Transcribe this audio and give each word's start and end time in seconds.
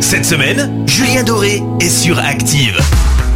Cette 0.00 0.24
semaine, 0.24 0.84
Julien 0.86 1.22
Doré 1.22 1.62
est 1.80 1.88
sur 1.88 2.18
Active. 2.18 2.78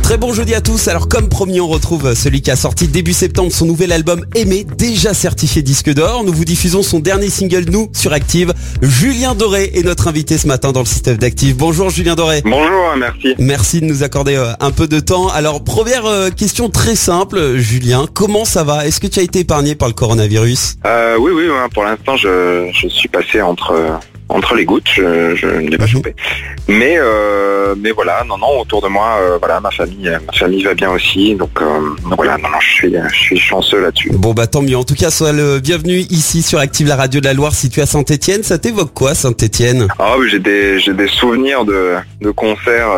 Très 0.03 0.17
bon 0.17 0.33
jeudi 0.33 0.55
à 0.55 0.61
tous. 0.61 0.89
Alors 0.89 1.09
comme 1.09 1.29
promis, 1.29 1.61
on 1.61 1.69
retrouve 1.69 2.15
celui 2.15 2.41
qui 2.41 2.51
a 2.51 2.57
sorti 2.57 2.89
début 2.89 3.13
septembre 3.13 3.53
son 3.53 3.67
nouvel 3.67 3.93
album 3.93 4.25
Aimé, 4.35 4.67
déjà 4.79 5.13
certifié 5.13 5.63
disque 5.63 5.93
d'or. 5.93 6.25
Nous 6.25 6.33
vous 6.33 6.45
diffusons 6.45 6.83
son 6.83 7.01
dernier 7.01 7.29
single 7.29 7.65
Nous 7.71 7.89
sur 7.93 8.13
Active. 8.13 8.55
Julien 8.81 9.35
Doré 9.35 9.71
est 9.75 9.85
notre 9.85 10.09
invité 10.09 10.39
ce 10.39 10.47
matin 10.47 10.73
dans 10.73 10.81
le 10.81 10.87
système 10.87 11.17
d'Active. 11.17 11.57
Bonjour 11.57 11.91
Julien 11.91 12.15
Doré. 12.15 12.43
Bonjour, 12.45 12.97
merci. 12.97 13.35
Merci 13.39 13.81
de 13.81 13.87
nous 13.87 14.03
accorder 14.03 14.37
euh, 14.37 14.53
un 14.61 14.71
peu 14.71 14.87
de 14.87 15.01
temps. 15.01 15.29
Alors 15.29 15.65
première 15.65 16.07
euh, 16.07 16.31
question 16.31 16.69
très 16.71 16.97
simple, 16.97 17.57
Julien, 17.57 18.07
comment 18.13 18.45
ça 18.45 18.65
va? 18.65 18.87
Est-ce 18.87 19.01
que 19.01 19.09
tu 19.09 19.21
as 19.21 19.23
été 19.23 19.41
épargné 19.41 19.75
par 19.75 19.89
le 19.89 19.95
coronavirus? 19.95 20.77
Euh, 20.87 21.17
oui, 21.19 21.33
oui, 21.35 21.45
pour 21.75 21.85
l'instant, 21.85 22.17
je, 22.17 22.71
je 22.73 22.89
suis 22.89 23.09
passé 23.09 23.41
entre 23.43 24.01
entre 24.33 24.55
les 24.55 24.65
gouttes, 24.65 24.89
je, 24.95 25.35
je 25.37 25.47
ne 25.47 25.69
l'ai 25.71 25.79
pas 25.79 25.85
Mhm. 25.85 25.91
chopé. 25.91 26.15
Mais 26.69 26.95
euh, 26.99 27.75
mais 27.79 27.91
voilà, 27.93 28.25
non, 28.29 28.39
non, 28.39 28.61
autour 28.61 28.81
de 28.83 28.89
moi, 28.89 29.19
euh, 29.21 29.39
voilà, 29.39 29.61
ma 29.61 29.71
famille, 29.71 30.09
euh, 30.09 30.19
ma 30.27 30.33
famille 30.33 30.63
va 30.65 30.75
bien 30.75 30.91
aussi, 30.91 31.35
donc, 31.35 31.51
euh, 31.61 31.67
donc 32.05 32.17
voilà, 32.17 32.37
non, 32.39 32.49
non, 32.49 32.61
je 32.61 32.71
suis, 32.73 32.95
je 33.13 33.19
suis 33.19 33.39
chanceux 33.39 33.81
là-dessus. 33.81 34.11
Bon 34.13 34.33
bah 34.33 34.47
tant 34.47 34.63
mieux. 34.63 34.77
En 34.77 34.85
tout 34.85 34.95
cas, 34.95 35.11
sois 35.11 35.33
le 35.33 35.59
bienvenu 35.61 35.99
ici 36.11 36.43
sur 36.43 36.59
Active 36.59 36.87
la 36.89 36.97
radio 36.97 37.21
de 37.21 37.27
la 37.27 37.35
Loire 37.35 37.53
située 37.53 37.83
à 37.83 37.87
Saint-Étienne. 37.87 38.43
Ça 38.43 38.59
t'évoque 38.59 38.93
quoi 38.95 39.15
Saint-Étienne? 39.15 39.89
Ah 39.99 40.15
oui, 40.19 40.29
j'ai 40.31 40.39
des 40.39 40.79
j'ai 40.81 40.95
des 40.95 41.09
souvenirs 41.09 41.65
de, 41.65 41.95
de 42.21 42.31
concerts 42.31 42.91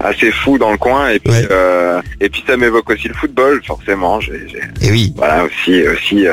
assez 0.00 0.30
fous 0.32 0.58
dans 0.58 0.70
le 0.72 0.78
coin, 0.78 1.08
et 1.10 1.18
puis 1.18 1.30
Ouais. 1.32 1.48
et 2.20 2.28
puis 2.28 2.42
ça 2.46 2.56
m'évoque 2.56 2.88
aussi 2.90 3.08
le 3.08 3.14
football, 3.14 3.60
forcément. 3.66 4.20
J'ai 4.20 4.46
j'ai- 4.48 4.60
Eh 4.82 4.90
oui. 4.90 5.12
voilà 5.16 5.44
aussi 5.44 5.82
aussi 5.86 6.26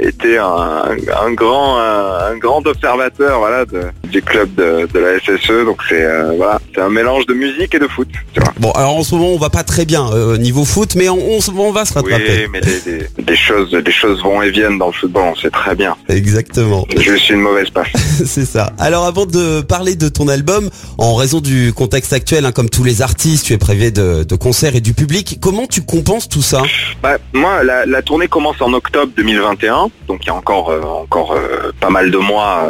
été 0.00 0.38
un, 0.38 0.84
un 1.24 1.32
grand 1.32 1.78
un, 1.78 2.32
un 2.32 2.36
grand 2.38 2.66
observateur 2.66 3.38
voilà 3.38 3.64
de- 3.64 3.82
du 4.04 4.20
club 4.20 4.54
de, 4.56 4.86
de 4.92 4.98
la 4.98 5.18
SSE 5.20 5.64
donc 5.64 5.78
c'est 5.88 6.02
euh, 6.04 6.32
voilà 6.36 6.60
c'est 6.74 6.80
un 6.80 6.90
mélange 6.90 7.24
de 7.26 7.34
musique 7.34 7.74
et 7.74 7.78
de 7.78 7.88
foot 7.88 8.08
tu 8.34 8.40
vois 8.40 8.52
Bon 8.58 8.70
alors 8.72 8.96
en 8.96 9.02
ce 9.02 9.14
moment 9.14 9.28
on 9.30 9.38
va 9.38 9.48
pas 9.50 9.62
très 9.62 9.84
bien 9.84 10.10
euh, 10.12 10.36
niveau 10.36 10.64
foot, 10.64 10.94
mais 10.96 11.08
on, 11.08 11.18
on, 11.18 11.40
se- 11.40 11.50
on 11.50 11.72
va 11.72 11.84
se 11.84 11.94
rattraper. 11.94 12.22
oui 12.44 12.46
mais 12.52 12.60
des, 12.60 12.80
des- 12.80 13.22
des 13.22 13.36
choses 13.36 13.70
des 13.70 13.92
choses 13.92 14.22
vont 14.22 14.42
et 14.42 14.50
viennent 14.50 14.78
dans 14.78 14.88
le 14.88 14.92
football 14.92 15.22
on 15.32 15.36
sait 15.36 15.50
très 15.50 15.74
bien 15.74 15.96
Exactement. 16.08 16.86
je 16.96 17.14
suis 17.14 17.34
une 17.34 17.40
mauvaise 17.40 17.70
passe 17.70 17.88
C'est 18.24 18.44
ça. 18.44 18.70
Alors 18.78 19.04
avant 19.06 19.26
de 19.26 19.62
parler 19.62 19.94
de 19.96 20.08
ton 20.08 20.28
album, 20.28 20.68
en 20.98 21.14
raison 21.14 21.40
du 21.40 21.72
contexte 21.72 22.12
actuel, 22.12 22.44
hein, 22.46 22.52
comme 22.52 22.68
tous 22.70 22.84
les 22.84 23.02
artistes, 23.02 23.46
tu 23.46 23.52
es 23.52 23.58
privé 23.58 23.90
de, 23.90 24.22
de 24.24 24.34
concerts 24.36 24.76
et 24.76 24.80
du 24.80 24.94
public. 24.94 25.38
Comment 25.40 25.66
tu 25.66 25.82
compenses 25.82 26.28
tout 26.28 26.42
ça? 26.42 26.62
Bah, 27.02 27.16
moi, 27.32 27.64
la, 27.64 27.84
la 27.86 28.02
tournée 28.02 28.28
commence 28.28 28.60
en 28.60 28.72
octobre 28.72 29.10
2021, 29.16 29.88
donc 30.08 30.20
il 30.22 30.26
y 30.26 30.30
a 30.30 30.34
encore 30.34 30.70
euh, 30.70 30.80
encore 30.82 31.32
euh, 31.32 31.72
pas 31.80 31.90
mal 31.90 32.10
de 32.10 32.18
mois 32.18 32.68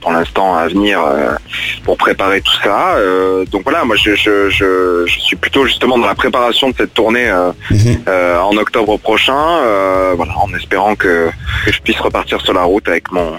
pour 0.00 0.12
l'instant 0.12 0.51
à 0.56 0.68
venir 0.68 1.00
euh, 1.02 1.34
pour 1.84 1.96
préparer 1.96 2.40
tout 2.40 2.56
ça. 2.62 2.94
Euh, 2.96 3.44
donc 3.46 3.62
voilà, 3.64 3.84
moi 3.84 3.96
je, 3.96 4.14
je, 4.14 4.50
je, 4.50 5.04
je 5.06 5.18
suis 5.20 5.36
plutôt 5.36 5.66
justement 5.66 5.98
dans 5.98 6.06
la 6.06 6.14
préparation 6.14 6.70
de 6.70 6.74
cette 6.76 6.94
tournée 6.94 7.28
euh, 7.28 7.52
euh, 8.08 8.38
en 8.40 8.56
octobre 8.56 8.96
prochain, 8.98 9.42
voilà, 10.16 10.34
en 10.38 10.52
espérant 10.54 10.94
que, 10.94 11.30
que 11.64 11.72
je 11.72 11.80
puisse 11.80 11.98
repartir 12.00 12.40
sur 12.40 12.52
la 12.54 12.62
route 12.62 12.86
avec 12.88 13.10
mon 13.12 13.32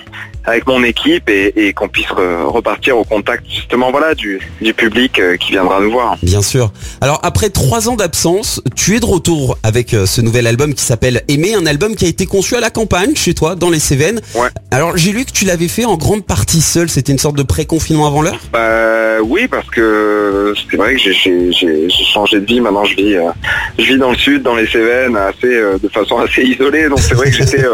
avec 0.45 0.67
mon 0.67 0.83
équipe 0.83 1.29
et, 1.29 1.53
et 1.55 1.71
qu'on 1.71 1.87
puisse 1.87 2.07
re- 2.07 2.43
repartir 2.47 2.97
au 2.97 3.05
contact 3.05 3.45
justement 3.49 3.91
voilà 3.91 4.13
du, 4.13 4.41
du 4.61 4.73
public 4.73 5.17
euh, 5.19 5.37
qui 5.37 5.53
viendra 5.53 5.79
nous 5.79 5.91
voir. 5.91 6.17
Bien 6.21 6.41
sûr. 6.41 6.73
Alors 6.99 7.21
après 7.23 7.49
trois 7.49 7.87
ans 7.87 7.95
d'absence, 7.95 8.61
tu 8.75 8.95
es 8.97 8.99
de 8.99 9.05
retour 9.05 9.57
avec 9.63 9.93
euh, 9.93 10.05
ce 10.05 10.19
nouvel 10.19 10.45
album 10.45 10.73
qui 10.73 10.83
s'appelle 10.83 11.21
Aimer, 11.29 11.53
un 11.55 11.65
album 11.65 11.95
qui 11.95 12.03
a 12.03 12.09
été 12.09 12.25
conçu 12.25 12.55
à 12.55 12.59
la 12.59 12.69
campagne 12.69 13.15
chez 13.15 13.33
toi, 13.33 13.55
dans 13.55 13.69
les 13.69 13.79
Cévennes. 13.79 14.19
Ouais. 14.35 14.49
Alors 14.71 14.97
j'ai 14.97 15.13
lu 15.13 15.23
que 15.23 15.31
tu 15.31 15.45
l'avais 15.45 15.69
fait 15.69 15.85
en 15.85 15.95
grande 15.95 16.25
partie 16.25 16.59
seul. 16.61 16.89
C'était 16.89 17.13
une 17.13 17.19
sorte 17.19 17.37
de 17.37 17.43
pré-confinement 17.43 18.05
avant 18.07 18.21
l'heure? 18.21 18.39
Bah 18.51 19.21
oui 19.23 19.47
parce 19.47 19.69
que 19.69 20.53
c'est 20.69 20.75
vrai 20.75 20.95
que 20.95 20.99
j'ai- 20.99 21.89
changé 22.13 22.39
de 22.41 22.45
vie. 22.45 22.59
Maintenant 22.59 22.83
je 22.83 22.95
vis 22.97 23.15
euh, 23.15 23.29
je 23.79 23.85
vis 23.85 23.97
dans 23.97 24.11
le 24.11 24.17
sud, 24.17 24.43
dans 24.43 24.55
les 24.55 24.67
Cévennes, 24.67 25.15
assez 25.15 25.47
euh, 25.47 25.77
de 25.81 25.87
façon 25.87 26.17
assez 26.19 26.41
isolée. 26.43 26.89
Donc 26.89 26.99
c'est 26.99 27.13
vrai 27.15 27.31
que 27.31 27.37
j'étais 27.37 27.63
euh, 27.63 27.73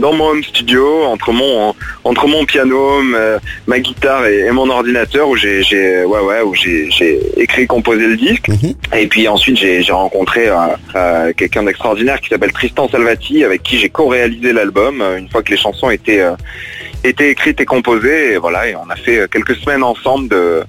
dans 0.00 0.12
mon 0.12 0.30
home 0.30 0.42
studio 0.42 1.04
entre 1.04 1.32
mon 1.32 1.74
entre 2.04 2.26
mon 2.26 2.44
piano, 2.44 3.02
ma, 3.02 3.38
ma 3.66 3.78
guitare 3.78 4.26
et, 4.26 4.40
et 4.40 4.50
mon 4.50 4.68
ordinateur 4.68 5.28
où 5.28 5.36
j'ai 5.36 5.60
ouais 6.04 6.20
ouais 6.20 6.40
où 6.42 6.54
j'ai 6.54 6.90
j'ai 6.90 7.20
écrit 7.36 7.66
composé 7.66 8.06
le 8.06 8.16
disque. 8.16 8.48
Mhm. 8.48 8.74
Et 8.96 9.06
puis 9.06 9.28
ensuite 9.28 9.56
j'ai 9.56 9.92
rencontré 9.92 10.48
euh, 10.48 10.54
euh, 10.96 11.32
quelqu'un 11.36 11.62
d'extraordinaire 11.62 12.20
qui 12.20 12.28
s'appelle 12.28 12.52
Tristan 12.52 12.88
Salvati 12.88 13.44
avec 13.44 13.62
qui 13.62 13.78
j'ai 13.78 13.90
co-réalisé 13.90 14.52
l'album 14.52 15.00
euh, 15.00 15.18
une 15.18 15.28
fois 15.28 15.42
que 15.42 15.50
les 15.50 15.56
chansons 15.58 15.90
étaient 15.90 16.20
euh, 16.20 16.34
étaient 17.04 17.30
écrites 17.30 17.60
et 17.60 17.66
composées 17.66 18.32
et 18.32 18.38
voilà 18.38 18.68
et 18.68 18.74
on 18.74 18.88
a 18.90 18.96
fait 18.96 19.28
quelques 19.30 19.56
semaines 19.56 19.82
ensemble 19.82 20.28
de 20.28 20.62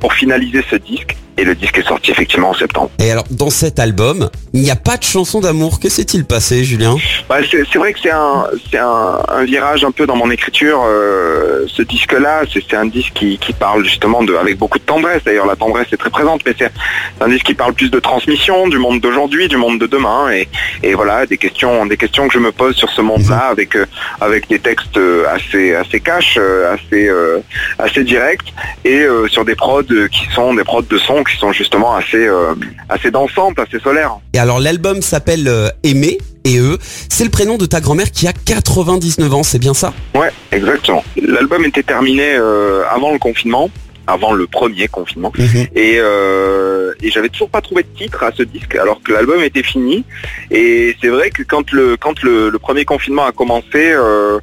pour 0.00 0.12
finaliser 0.12 0.62
ce 0.70 0.76
disque 0.76 1.16
et 1.36 1.44
le 1.44 1.54
disque 1.54 1.78
est 1.78 1.86
sorti 1.86 2.10
effectivement 2.10 2.50
en 2.50 2.54
septembre. 2.54 2.90
Et 2.98 3.10
alors 3.10 3.24
dans 3.30 3.50
cet 3.50 3.78
album, 3.78 4.30
il 4.52 4.62
n'y 4.62 4.70
a 4.70 4.76
pas 4.76 4.96
de 4.96 5.04
chanson 5.04 5.40
d'amour. 5.40 5.80
Que 5.80 5.88
s'est-il 5.88 6.24
passé, 6.24 6.64
Julien? 6.64 6.96
Bah, 7.28 7.38
c'est 7.50 7.78
vrai 7.78 7.92
que 7.92 8.00
c'est 8.02 8.10
un, 8.10 8.46
c'est 8.70 8.78
un, 8.78 9.18
un 9.28 9.44
virage 9.44 9.84
un 9.84 9.90
peu 9.90 10.06
dans 10.06 10.16
mon 10.16 10.30
écriture. 10.30 10.82
euh, 10.84 11.66
ce 11.68 11.82
disque-là, 11.82 12.42
c'est 12.52 12.62
c'est 12.68 12.76
un 12.76 12.86
disque 12.86 13.12
qui, 13.14 13.38
qui 13.38 13.52
parle 13.52 13.84
justement 13.84 14.22
de, 14.22 14.34
avec 14.34 14.58
beaucoup 14.58 14.78
de 14.78 14.84
tendresse. 14.84 15.22
D'ailleurs, 15.24 15.46
la 15.46 15.56
tendresse 15.56 15.88
est 15.92 15.96
très 15.96 16.10
présente, 16.10 16.40
mais 16.46 16.54
c'est 16.58 16.72
un 17.20 17.28
disque 17.28 17.46
qui 17.46 17.54
parle 17.54 17.74
plus 17.74 17.90
de 17.90 18.00
transmission, 18.00 18.68
du 18.68 18.78
monde 18.78 19.00
d'aujourd'hui, 19.00 19.48
du 19.48 19.56
monde 19.56 19.78
de 19.78 19.86
demain, 19.86 20.30
et, 20.30 20.48
et 20.82 20.94
voilà 20.94 21.26
des 21.26 21.38
questions, 21.38 21.86
des 21.86 21.96
questions 21.96 22.28
que 22.28 22.34
je 22.34 22.38
me 22.38 22.52
pose 22.52 22.74
sur 22.76 22.90
ce 22.90 23.00
monde-là, 23.00 23.48
avec 23.50 23.76
euh, 23.76 23.86
avec 24.20 24.48
des 24.48 24.58
textes 24.58 24.98
assez 25.28 25.74
assez 25.74 26.00
cash, 26.00 26.36
euh, 26.38 26.74
assez 26.74 27.08
euh, 27.08 27.40
assez 27.78 28.04
directs, 28.04 28.52
et 28.84 29.00
euh, 29.02 29.28
sur 29.28 29.44
des 29.44 29.54
prods 29.54 29.82
qui 30.10 30.26
sont 30.34 30.54
des 30.54 30.64
prods 30.64 30.82
de 30.82 30.98
son 30.98 31.22
qui 31.26 31.36
sont 31.36 31.52
justement 31.52 31.94
assez 31.96 32.26
euh, 32.26 32.54
assez 32.88 33.10
dansantes, 33.10 33.58
assez 33.58 33.78
solaires. 33.78 34.16
Et 34.32 34.38
alors 34.38 34.60
l'album 34.60 35.02
s'appelle 35.02 35.48
euh, 35.48 35.68
Aimer 35.82 36.18
et 36.44 36.58
eux. 36.58 36.78
C'est 37.08 37.24
le 37.24 37.30
prénom 37.30 37.58
de 37.58 37.66
ta 37.66 37.80
grand-mère 37.80 38.10
qui 38.10 38.26
a 38.26 38.32
99 38.32 39.34
ans. 39.34 39.42
C'est 39.42 39.58
bien 39.58 39.74
ça? 39.74 39.92
Ouais, 40.14 40.30
exactement. 40.52 41.04
L'album 41.20 41.64
était 41.64 41.82
terminé 41.82 42.34
euh, 42.34 42.82
avant 42.90 43.12
le 43.12 43.18
confinement, 43.18 43.70
avant 44.06 44.32
le 44.32 44.46
premier 44.46 44.86
confinement, 44.86 45.32
et, 45.74 45.96
euh, 45.98 46.92
et 47.02 47.10
j'avais 47.10 47.28
toujours 47.28 47.50
pas 47.50 47.60
trouvé 47.60 47.82
de 47.82 47.88
titre 47.98 48.22
à 48.22 48.30
ce 48.32 48.44
disque, 48.44 48.76
alors 48.76 49.02
que 49.02 49.12
l'album 49.12 49.42
était 49.42 49.64
fini. 49.64 50.04
Et 50.50 50.96
c'est 51.00 51.08
vrai 51.08 51.30
que 51.30 51.42
quand 51.42 51.72
le 51.72 51.96
quand 51.96 52.22
le, 52.22 52.48
le 52.50 52.58
premier 52.58 52.84
confinement 52.84 53.26
a 53.26 53.32
commencé, 53.32 53.66
euh, 53.74 54.38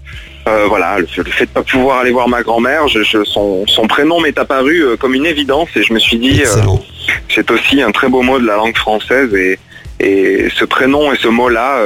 euh, 0.47 0.65
voilà, 0.67 0.99
le, 0.99 1.05
fait- 1.05 1.23
le 1.23 1.31
fait 1.31 1.45
de 1.45 1.51
pas 1.51 1.63
pouvoir 1.63 1.99
aller 1.99 2.11
voir 2.11 2.27
ma 2.27 2.41
grand-mère, 2.43 2.87
je, 2.87 3.01
je- 3.03 3.23
son, 3.23 3.65
son 3.67 3.87
prénom 3.87 4.19
m'est 4.21 4.37
apparu 4.37 4.81
euh, 4.83 4.97
comme 4.97 5.13
une 5.13 5.25
évidence, 5.25 5.69
et 5.75 5.83
je 5.83 5.93
me 5.93 5.99
suis 5.99 6.17
dit, 6.17 6.41
euh, 6.45 6.61
c'est 7.33 7.49
aussi 7.51 7.81
un 7.81 7.91
très 7.91 8.09
beau 8.09 8.21
mot 8.21 8.39
de 8.39 8.45
la 8.45 8.55
langue 8.57 8.77
française, 8.77 9.33
et 9.33 9.57
et 9.99 10.47
ce 10.53 10.65
prénom 10.65 11.13
et 11.13 11.17
ce 11.17 11.29
mot-là 11.29 11.77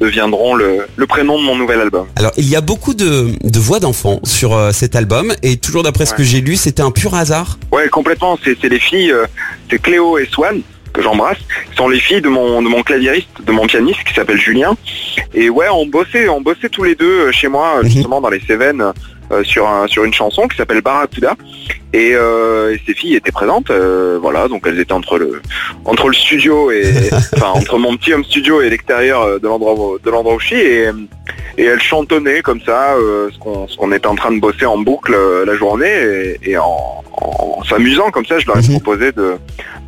deviendront 0.00 0.54
le, 0.54 0.86
le 0.96 1.06
prénom 1.06 1.38
de 1.38 1.44
mon 1.44 1.54
nouvel 1.54 1.80
album. 1.80 2.06
Alors, 2.16 2.32
il 2.36 2.48
y 2.48 2.56
a 2.56 2.60
beaucoup 2.60 2.94
de, 2.94 3.28
de 3.42 3.58
voix 3.60 3.78
d'enfants 3.78 4.18
sur 4.24 4.70
cet 4.72 4.96
album 4.96 5.32
et 5.42 5.56
toujours 5.58 5.82
d'après 5.84 6.06
ce 6.06 6.14
que 6.14 6.24
j'ai 6.24 6.40
lu, 6.40 6.56
c'était 6.56 6.82
un 6.82 6.90
pur 6.90 7.14
hasard. 7.14 7.58
Ouais, 7.70 7.88
complètement. 7.88 8.38
C'est 8.42 8.56
c'est 8.60 8.68
les 8.70 8.80
filles, 8.80 9.14
c'est 9.70 9.78
Cléo 9.80 10.18
et 10.18 10.26
Swan 10.26 10.62
que 10.94 11.02
j'embrasse, 11.02 11.38
sont 11.76 11.88
les 11.88 12.00
filles 12.00 12.22
de 12.22 12.28
mon 12.30 12.62
de 12.62 12.68
mon 12.68 12.82
claviériste, 12.82 13.28
de 13.44 13.52
mon 13.52 13.66
pianiste 13.66 14.02
qui 14.04 14.14
s'appelle 14.14 14.38
Julien. 14.38 14.74
Et 15.34 15.50
ouais, 15.50 15.66
on 15.70 15.84
bossait, 15.86 16.28
on 16.28 16.40
bossait 16.40 16.70
tous 16.70 16.84
les 16.84 16.94
deux 16.94 17.26
euh, 17.28 17.32
chez 17.32 17.48
moi, 17.48 17.74
euh, 17.76 17.82
Mhm. 17.82 17.90
justement 17.90 18.20
dans 18.22 18.30
les 18.30 18.40
Cévennes, 18.40 18.92
euh, 19.32 19.42
sur 19.44 19.66
un, 19.68 19.86
sur 19.88 20.04
une 20.04 20.14
chanson 20.14 20.46
qui 20.48 20.56
s'appelle 20.56 20.80
Barracuda. 20.80 21.34
Et, 21.92 22.12
euh, 22.14 22.74
et 22.74 22.80
ces 22.86 22.94
filles 22.94 23.14
étaient 23.16 23.30
présentes, 23.32 23.70
euh, 23.70 24.18
voilà, 24.20 24.48
donc 24.48 24.62
elles 24.66 24.80
étaient 24.80 24.92
entre 24.92 25.16
le 25.18 25.40
entre 25.84 26.08
le 26.08 26.14
studio 26.14 26.70
et 26.70 26.84
enfin 27.34 27.48
entre 27.54 27.78
mon 27.78 27.96
petit 27.96 28.12
home 28.14 28.24
studio 28.24 28.62
et 28.62 28.70
l'extérieur 28.70 29.22
euh, 29.22 29.38
de 29.38 29.46
l'endroit 29.46 29.74
où- 29.74 29.98
de 29.98 30.10
l'endroit 30.10 30.34
où 30.34 30.40
je 30.40 30.46
suis 30.46 30.60
et, 30.60 30.88
et 31.58 31.64
elles 31.64 31.80
chantonnaient 31.80 32.42
comme 32.42 32.60
ça 32.60 32.94
euh, 32.94 33.30
ce 33.32 33.76
qu'on 33.76 33.92
était 33.92 34.06
en 34.06 34.14
train 34.16 34.32
de 34.32 34.40
bosser 34.40 34.66
en 34.66 34.78
boucle 34.78 35.14
euh, 35.14 35.44
la 35.44 35.54
journée. 35.56 35.92
Et, 36.42 36.50
et 36.52 36.58
en, 36.58 37.02
en 37.12 37.62
s'amusant 37.64 38.10
comme 38.10 38.26
ça 38.26 38.38
je 38.38 38.46
leur 38.46 38.56
ai 38.58 38.60
Mhm. 38.62 38.80
proposé 38.80 39.12
de 39.12 39.34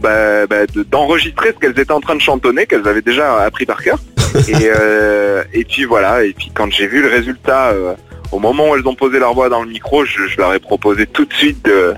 bah, 0.01 0.47
bah, 0.47 0.67
de- 0.75 0.83
d'enregistrer 0.85 1.49
ce 1.55 1.59
qu'elles 1.59 1.79
étaient 1.79 1.93
en 1.93 2.01
train 2.01 2.15
de 2.15 2.21
chantonner 2.21 2.67
qu'elles 2.67 2.87
avaient 2.87 3.03
déjà 3.03 3.43
appris 3.43 3.67
par 3.67 3.83
cœur. 3.83 3.99
Et, 4.49 4.69
euh, 4.79 5.43
et 5.55 5.65
puis 5.65 5.85
voilà. 5.87 6.25
Et 6.25 6.33
puis 6.35 6.51
quand 6.55 6.71
j'ai 6.71 6.87
vu 6.87 7.01
le 7.01 7.09
résultat 7.09 7.69
euh, 7.71 7.95
au 8.33 8.39
moment 8.39 8.71
où 8.71 8.77
elles 8.77 8.87
ont 8.87 8.95
posé 8.95 9.19
leur 9.19 9.35
voix 9.35 9.49
dans 9.49 9.63
le 9.63 9.69
micro, 9.69 10.05
je, 10.05 10.27
je 10.29 10.37
leur 10.39 10.53
ai 10.55 10.59
proposé 10.61 11.07
tout 11.07 11.25
de 11.25 11.33
suite 11.35 11.65
de, 11.65 11.95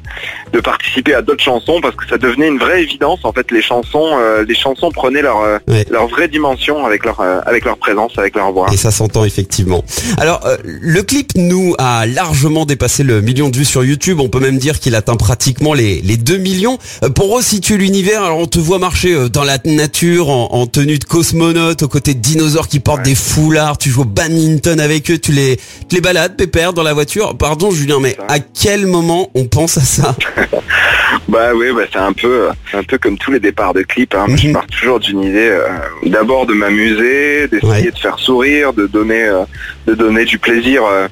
de 0.53 0.61
participer 0.61 1.15
à 1.15 1.23
d'autres 1.23 1.43
chansons 1.43 1.81
parce 1.81 1.95
que 1.97 2.07
ça 2.09 2.19
devenait 2.19 2.49
une 2.49 2.59
vraie 2.59 2.83
évidence. 2.83 3.21
En 3.25 3.33
fait, 3.33 3.51
les 3.51 3.63
chansons, 3.63 4.11
euh, 4.19 4.45
les 4.47 4.55
chansons 4.55 4.91
prenaient 4.91 5.23
leur, 5.23 5.41
euh, 5.41 5.59
Ouais. 5.69 5.85
leur 5.91 6.07
vraie 6.09 6.29
dimension 6.29 6.87
avec 6.87 7.05
leur, 7.05 7.21
euh, 7.21 7.41
avec 7.47 7.65
leur 7.65 7.77
présence, 7.79 8.13
avec 8.19 8.35
leur 8.37 8.53
voix. 8.53 8.67
Et 8.73 8.77
ça 8.77 8.91
s'entend 8.91 9.25
effectivement. 9.25 9.85
Alors, 10.19 10.41
euh, 10.47 10.57
le 10.65 11.03
clip, 11.03 11.33
nous, 11.37 11.75
a 11.79 12.07
largement 12.07 12.65
dépassé 12.65 13.03
le 13.03 13.21
million 13.21 13.49
de 13.51 13.57
vues 13.57 13.65
sur 13.65 13.85
YouTube. 13.85 14.21
On 14.21 14.29
peut 14.29 14.41
même 14.41 14.59
dire 14.59 14.79
qu'il 14.81 14.95
atteint 14.95 15.17
pratiquement 15.17 15.75
les, 15.75 16.01
les 16.03 16.17
2 16.17 16.37
millions. 16.39 16.79
Euh, 17.05 17.11
pour 17.11 17.35
resituer 17.35 17.77
l'univers, 17.77 18.23
alors 18.25 18.39
on 18.39 18.47
te 18.47 18.59
voit 18.59 18.79
marcher 18.79 19.15
euh, 19.15 19.29
dans 19.29 19.45
la 19.45 19.59
nature 19.65 20.29
en, 20.31 20.49
en 20.53 20.67
tenue 20.67 20.99
de 20.99 21.05
cosmonaute, 21.05 21.83
aux 21.83 21.89
côtés 21.89 22.15
de 22.15 22.21
dinosaures 22.21 22.69
qui 22.69 22.81
portent 22.81 22.99
Ouais. 22.99 23.05
des 23.05 23.15
foulards. 23.15 23.79
Tu 23.79 23.91
joues 23.91 24.03
au 24.03 24.05
badminton 24.05 24.81
avec 24.81 25.11
eux, 25.11 25.19
tu 25.19 25.31
les, 25.33 25.57
tu 25.89 25.95
les 25.95 26.01
balades, 26.01 26.28
pépère, 26.37 26.73
dans 26.73 26.83
la 26.83 26.93
voiture. 26.95 27.37
Pardon, 27.37 27.71
Julien, 27.71 27.99
mais 28.01 28.17
à 28.29 28.39
quel 28.41 28.87
moment 28.87 29.31
on 29.35 29.45
pense 29.47 29.77
à 29.79 29.83
ça? 29.83 30.15
Bah 31.29 31.51
oui, 31.55 31.67
bah 31.75 31.83
c'est 31.93 31.99
un 31.99 32.13
peu, 32.13 32.49
un 32.73 32.83
peu 32.83 32.97
comme 32.97 33.19
tous 33.19 33.31
les 33.33 33.41
départs 33.41 33.75
de 33.75 33.83
clips. 33.83 34.15
Hein. 34.15 34.27
Je 34.35 34.47
Mhm. 34.49 34.53
pars 34.55 34.67
toujours 34.67 34.99
d'une 35.01 35.23
idée, 35.23 35.49
euh, 35.51 35.67
d'abord 36.07 36.47
de 36.47 36.55
m'amuser, 36.55 37.49
d'essayer 37.49 37.71
Ouais. 37.71 37.91
de 37.91 37.99
faire 37.99 38.19
sourire, 38.19 38.73
de 38.73 38.87
donner, 38.87 39.25
euh, 39.25 39.45
de 39.87 39.95
donner 39.95 40.25
du 40.25 40.39
plaisir 40.39 40.83
euh, 40.87 41.07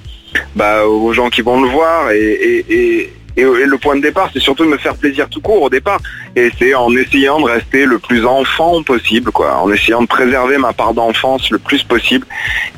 bah, 0.54 0.86
aux 0.86 1.12
gens 1.12 1.28
qui 1.28 1.42
vont 1.42 1.60
le 1.60 1.68
voir. 1.68 2.10
Et, 2.12 2.18
et, 2.18 2.64
et, 2.70 3.12
et- 3.36 3.44
le 3.44 3.78
point 3.78 3.96
de 3.96 4.00
départ, 4.00 4.30
c'est 4.32 4.40
surtout 4.40 4.64
de 4.64 4.70
me 4.70 4.78
faire 4.78 4.94
plaisir 4.94 5.28
tout 5.28 5.40
court 5.40 5.62
au 5.62 5.70
départ. 5.70 6.00
Et 6.34 6.50
c'est 6.58 6.74
en 6.74 6.94
essayant 6.96 7.40
de 7.40 7.46
rester 7.46 7.84
le 7.84 7.98
plus 7.98 8.24
enfant 8.24 8.82
possible, 8.82 9.30
quoi, 9.32 9.56
en 9.56 9.70
essayant 9.72 10.02
de 10.02 10.06
préserver 10.06 10.58
ma 10.58 10.72
part 10.72 10.94
d'enfance 10.94 11.50
le 11.50 11.58
plus 11.58 11.82
possible. 11.82 12.26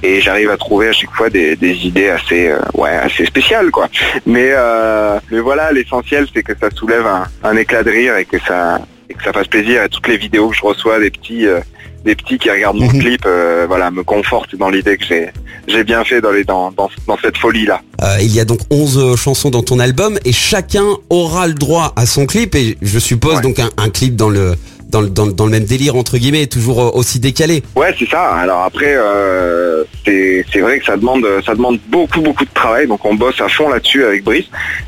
Et 0.03 0.21
j'arrive 0.21 0.51
à 0.51 0.57
trouver 0.57 0.89
à 0.89 0.93
chaque 0.93 1.13
fois 1.13 1.31
des, 1.31 1.57
idées 1.63 2.09
assez, 2.09 2.49
euh, 2.49 2.59
ouais, 2.75 2.91
assez 2.91 3.25
spéciales, 3.27 3.71
quoi. 3.71 3.89
Mais, 4.27 4.51
euh, 4.53 5.19
mais 5.31 5.41
voilà, 5.41 5.73
l'essentiel, 5.73 6.27
c'est 6.35 6.43
que 6.43 6.57
ça 6.59 6.71
soulève 6.71 7.07
un, 7.07 7.27
un 7.45 7.57
éclat 7.57 7.83
de 7.83 7.91
rire 7.91 8.17
et 8.17 8.25
que 8.25 8.39
ça, 8.39 8.81
et 9.09 9.15
que 9.15 9.23
ça 9.23 9.33
fasse 9.33 9.49
plaisir. 9.49 9.83
Et 9.83 9.89
toutes 9.89 10.09
les 10.09 10.17
vidéos 10.19 10.49
que 10.49 10.57
je 10.57 10.63
reçois 10.63 10.99
des 10.99 11.11
petits, 11.11 11.47
euh, 11.47 11.61
des 12.09 12.17
petits 12.17 12.39
qui 12.39 12.51
regardent 12.51 12.79
mon 12.79 12.87
Mhm. 12.91 13.01
clip, 13.01 13.23
euh, 13.27 13.67
voilà, 13.69 13.91
me 13.91 14.03
confortent 14.03 14.57
dans 14.57 14.71
l'idée 14.71 14.97
que 14.97 15.05
j'ai, 15.05 15.29
j'ai 15.67 15.85
bien 15.85 16.03
fait 16.05 16.21
dans, 16.23 16.31
les, 16.31 16.43
dans, 16.45 16.71
dans, 16.73 16.89
dans 17.07 17.19
cette 17.23 17.37
folie-là. 17.37 17.83
Euh, 18.03 18.17
il 18.21 18.35
y 18.35 18.41
a 18.41 18.47
donc 18.47 18.61
11 18.71 18.97
euh, 18.99 19.17
chansons 19.17 19.51
dans 19.51 19.63
ton 19.63 19.79
album 19.79 20.19
et 20.25 20.33
chacun 20.33 20.87
aura 21.11 21.47
le 21.47 21.55
droit 21.55 21.93
à 21.97 22.07
son 22.07 22.25
clip 22.27 22.55
et 22.55 22.79
je 22.81 22.99
suppose 22.99 23.37
Ouais. 23.37 23.43
donc 23.43 23.59
un, 23.59 23.69
un 23.77 23.91
clip 23.91 24.17
dans 24.17 24.31
le 24.31 24.55
dans 24.89 25.01
le, 25.01 25.09
dans, 25.09 25.27
dans 25.27 25.45
le 25.45 25.51
même 25.51 25.65
délire 25.65 25.97
entre 25.97 26.17
guillemets 26.19 26.47
toujours 26.47 26.81
euh, 26.83 26.91
aussi 26.95 27.21
décalé. 27.21 27.63
Ouais, 27.77 27.95
c'est 27.99 28.09
ça. 28.09 28.23
Alors 28.35 28.63
après, 28.63 28.95
euh, 28.97 29.85
c'est 30.05 30.61
vrai 30.61 30.79
que 30.79 30.87
ça 30.87 30.97
demande, 30.97 31.27
ça 31.45 31.55
demande 31.55 31.79
beaucoup, 31.89 32.21
beaucoup 32.21 32.45
de 32.45 32.53
travail. 32.55 32.87
Donc 32.87 33.05
on 33.05 33.15
bosse 33.15 33.41
à 33.41 33.49
fond 33.49 33.69
là-dessus 33.69 34.05
avec 34.05 34.25
Brice. 34.25 34.47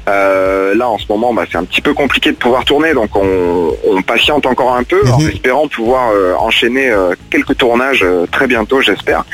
Euh, 0.08 0.74
là, 0.74 0.88
en 0.88 0.98
ce 0.98 1.04
moment, 1.08 1.32
bah, 1.34 1.44
c'est 1.50 1.58
un 1.58 1.64
petit 1.64 1.80
peu 1.82 1.94
compliqué 1.94 2.30
de 2.30 2.36
pouvoir 2.36 2.64
tourner, 2.64 2.94
donc 2.94 3.14
on, 3.14 3.74
on 3.88 4.02
patiente 4.02 4.46
encore 4.46 4.74
un 4.74 4.82
peu, 4.84 5.00
en 5.10 5.20
Mhm. 5.20 5.28
espérant 5.28 5.68
pouvoir 5.68 6.10
euh, 6.14 6.34
enchaîner 6.38 6.90
euh, 6.90 7.14
quelques 7.30 7.56
tournages 7.56 8.04
très 8.32 8.46
bientôt, 8.46 8.80
j'espère. 8.80 9.24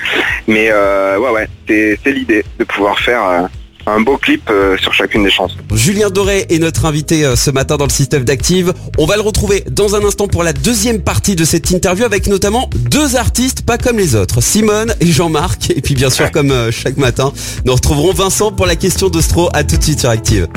Mais 0.48 0.68
euh, 0.70 1.18
ouais, 1.18 1.30
ouais, 1.30 1.48
c'est 1.68 1.98
c'est 2.02 2.12
l'idée 2.12 2.44
de 2.58 2.64
pouvoir 2.64 2.98
faire 2.98 3.24
euh, 3.24 3.40
un 3.86 4.00
beau 4.00 4.16
clip 4.16 4.48
euh, 4.50 4.76
sur 4.78 4.92
chacune 4.92 5.24
des 5.24 5.30
chansons. 5.30 5.56
Julien 5.72 6.10
Doré 6.10 6.46
est 6.50 6.58
notre 6.58 6.84
invité 6.84 7.24
euh, 7.24 7.36
ce 7.36 7.50
matin 7.50 7.76
dans 7.76 7.86
le 7.86 7.90
système 7.90 8.24
d'Active. 8.24 8.72
On 8.98 9.06
va 9.06 9.16
le 9.16 9.22
retrouver 9.22 9.64
dans 9.70 9.94
un 9.94 10.04
instant 10.04 10.28
pour 10.28 10.42
la 10.42 10.52
deuxième 10.52 11.00
partie 11.00 11.36
de 11.36 11.44
cette 11.44 11.70
interview 11.70 12.04
avec 12.04 12.26
notamment 12.26 12.68
deux 12.90 13.16
artistes 13.16 13.62
pas 13.62 13.78
comme 13.78 13.98
les 13.98 14.14
autres, 14.14 14.40
Simone 14.40 14.94
et 15.00 15.06
Jean-Marc. 15.06 15.70
Et 15.70 15.80
puis 15.80 15.94
bien 15.94 16.10
sûr 16.10 16.30
comme 16.30 16.50
euh, 16.50 16.70
chaque 16.70 16.96
matin, 16.96 17.32
nous 17.64 17.74
retrouverons 17.74 18.12
Vincent 18.12 18.52
pour 18.52 18.66
la 18.66 18.76
question 18.76 19.08
d'Ostro. 19.08 19.48
À 19.52 19.64
tout 19.64 19.76
de 19.76 19.82
suite 19.82 20.00
sur 20.00 20.10
Active. 20.10 20.48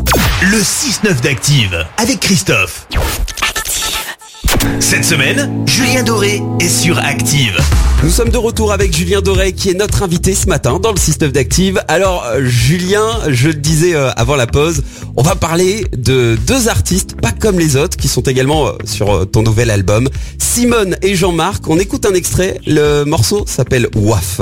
Le 0.42 0.58
6-9 0.58 1.22
d'Active 1.22 1.86
avec 1.98 2.20
Christophe. 2.20 2.88
Cette 4.80 5.06
semaine, 5.06 5.59
Julien 5.80 6.04
Doré 6.04 6.44
est 6.60 6.68
sur 6.68 7.00
Active. 7.00 7.58
Nous 8.04 8.10
sommes 8.10 8.28
de 8.28 8.38
retour 8.38 8.74
avec 8.74 8.94
Julien 8.94 9.22
Doré 9.22 9.54
qui 9.54 9.70
est 9.70 9.74
notre 9.74 10.04
invité 10.04 10.36
ce 10.36 10.48
matin 10.48 10.78
dans 10.78 10.92
le 10.92 11.00
système 11.00 11.32
d'Active. 11.32 11.82
Alors 11.88 12.26
euh, 12.26 12.44
Julien, 12.44 13.08
je 13.30 13.48
le 13.48 13.54
disais 13.54 13.96
euh, 13.96 14.12
avant 14.18 14.36
la 14.36 14.46
pause, 14.46 14.84
on 15.16 15.22
va 15.22 15.36
parler 15.36 15.86
de 15.96 16.38
deux 16.46 16.68
artistes 16.68 17.16
pas 17.22 17.32
comme 17.32 17.58
les 17.58 17.78
autres 17.78 17.96
qui 17.96 18.10
sont 18.10 18.24
également 18.24 18.68
euh, 18.68 18.72
sur 18.84 19.26
ton 19.32 19.42
nouvel 19.42 19.72
album. 19.72 20.10
Simone 20.38 20.98
et 21.02 21.16
Jean-Marc, 21.16 21.70
on 21.70 21.80
écoute 21.80 22.06
un 22.06 22.14
extrait, 22.14 22.60
le 22.68 23.06
morceau 23.06 23.46
s'appelle 23.48 23.88
WAF. 23.96 24.42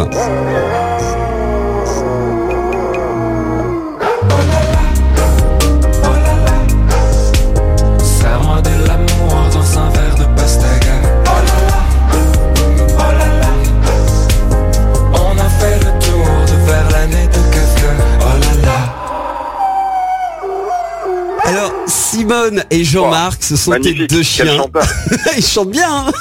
Et 22.71 22.83
Jean-Marc, 22.83 23.43
ce 23.43 23.55
sont 23.55 23.71
tes 23.71 23.79
Magnifique. 23.79 24.09
deux 24.09 24.15
Quel 24.17 24.47
chiens. 24.47 24.65
Ils 25.37 25.43
chantent 25.43 25.71
bien. 25.71 25.89
hein 26.07 26.11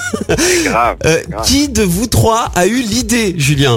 Grave. 0.64 0.96
Euh, 1.04 1.18
grave. 1.28 1.44
qui 1.44 1.68
de 1.68 1.82
vous 1.82 2.06
trois 2.06 2.50
a 2.54 2.66
eu 2.66 2.80
l'idée, 2.80 3.34
Julien? 3.38 3.76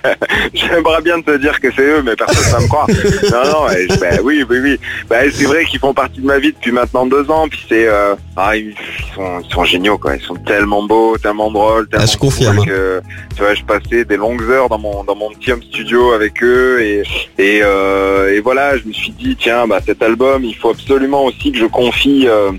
J'aimerais 0.54 1.02
bien 1.02 1.20
te 1.20 1.36
dire 1.36 1.60
que 1.60 1.68
c'est 1.74 1.82
eux, 1.82 2.02
mais 2.04 2.16
personne 2.16 2.44
ne 2.46 2.50
va 2.52 2.60
me 2.60 2.68
croire. 2.68 2.86
Non, 2.88 3.52
non, 3.52 3.66
ouais, 3.68 3.86
bah, 4.00 4.06
oui, 4.22 4.44
oui, 4.48 4.58
oui. 4.62 4.80
Bah, 5.08 5.16
c'est 5.32 5.44
vrai 5.44 5.64
qu'ils 5.64 5.80
font 5.80 5.94
partie 5.94 6.20
de 6.20 6.26
ma 6.26 6.38
vie 6.38 6.52
depuis 6.52 6.72
maintenant 6.72 7.06
deux 7.06 7.30
ans. 7.30 7.48
Puis 7.48 7.60
c'est, 7.68 7.86
euh, 7.86 8.14
ah, 8.36 8.56
ils, 8.56 8.74
sont, 9.14 9.40
ils 9.44 9.52
sont 9.52 9.64
géniaux, 9.64 9.98
quoi. 9.98 10.16
Ils 10.16 10.22
sont 10.24 10.36
tellement 10.36 10.82
beaux, 10.86 11.16
tellement 11.18 11.50
drôles, 11.50 11.88
tellement 11.88 12.04
Ah, 12.06 12.10
je 12.12 12.16
confirme. 12.18 12.56
cool 12.56 12.66
que, 12.66 13.02
tu 13.36 13.42
vois, 13.42 13.54
je 13.54 13.62
passais 13.64 14.04
des 14.04 14.16
longues 14.16 14.42
heures 14.50 14.68
dans 14.68 14.78
mon 14.78 15.04
dans 15.04 15.14
mon 15.16 15.30
petit 15.30 15.52
home 15.52 15.62
studio 15.62 16.12
avec 16.12 16.42
eux 16.42 16.80
et 16.82 17.02
et, 17.38 17.60
euh, 17.62 18.34
et 18.34 18.40
voilà, 18.40 18.76
je 18.76 18.84
me 18.84 18.92
suis 18.92 19.12
dit 19.12 19.36
tiens, 19.38 19.66
bah 19.66 19.80
cet 19.84 20.02
album, 20.02 20.44
il 20.44 20.54
faut 20.56 20.70
absolument 20.70 21.24
aussi 21.24 21.52
que 21.52 21.58
je 21.58 21.64
confie 21.88 22.26
euh, 22.26 22.52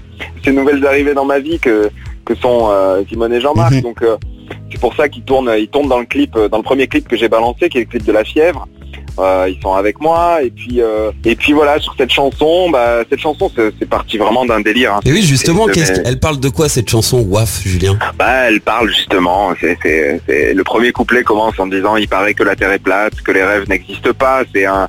ces 0.44 0.52
nouvelles 0.52 0.86
arrivées 0.86 1.14
dans 1.14 1.26
ma 1.26 1.40
vie 1.40 1.60
que 1.60 1.90
que 2.26 2.36
sont 2.36 2.68
euh, 2.70 3.02
Simone 3.10 3.34
et 3.34 3.42
Jean-Marc. 3.42 3.74
Mhm. 3.74 3.82
Donc 3.82 4.02
euh, 4.02 4.18
c'est 4.72 4.80
pour 4.80 4.96
ça 4.96 5.10
qu'ils 5.10 5.24
tournent, 5.24 5.52
ils 5.58 5.68
tournent 5.68 5.90
dans 5.90 6.00
le 6.00 6.06
clip, 6.06 6.34
dans 6.52 6.58
le 6.58 6.64
premier 6.64 6.88
clip 6.88 7.08
que 7.08 7.18
j'ai 7.18 7.28
balancé, 7.28 7.70
qui 7.70 7.78
est 7.78 7.82
le 7.82 7.88
clip 7.88 8.06
de 8.06 8.12
la 8.12 8.24
fièvre. 8.24 8.68
Euh, 9.18 9.48
ils 9.54 9.60
sont 9.62 9.74
avec 9.74 10.00
moi 10.00 10.42
et 10.42 10.50
puis 10.50 10.82
euh, 10.82 11.12
et 11.26 11.36
puis 11.36 11.52
voilà 11.52 11.78
sur 11.80 11.94
cette 11.98 12.12
chanson, 12.12 12.70
bah 12.70 13.02
cette 13.10 13.20
chanson 13.20 13.52
c'est 13.56 13.90
parti 13.90 14.18
vraiment 14.18 14.46
d'un 14.46 14.62
délire. 14.62 14.94
hein. 14.96 15.00
Et 15.06 15.12
oui, 15.12 15.22
justement, 15.24 15.68
Et- 15.68 15.72
qu'est-ce 15.74 15.92
qu'elle 16.00 16.20
parle 16.20 16.40
de 16.40 16.50
quoi 16.50 16.70
cette 16.70 16.90
chanson 16.90 17.20
WAF, 17.28 17.62
Julien? 17.66 17.98
Bah, 18.18 18.48
elle 18.48 18.62
parle 18.62 18.88
justement. 18.90 19.52
C'est- 19.60 20.54
le 20.60 20.64
premier 20.64 20.92
couplet 20.92 21.24
commence 21.24 21.60
en 21.60 21.68
disant 21.68 21.96
il 21.98 22.08
paraît 22.08 22.34
que 22.34 22.44
la 22.44 22.56
terre 22.56 22.72
est 22.72 22.80
plate, 22.90 23.16
que 23.22 23.32
les 23.32 23.44
rêves 23.44 23.68
n'existent 23.68 24.14
pas. 24.18 24.44
C'est 24.54 24.66
un, 24.66 24.88